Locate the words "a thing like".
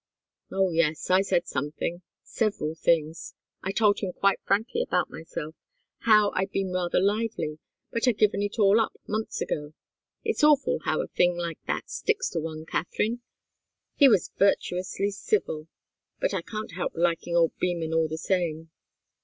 11.03-11.59